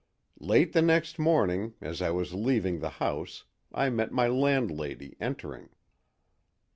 [0.39, 5.69] "Late the next morning, as I was leaving the house, I met my landlady, entering.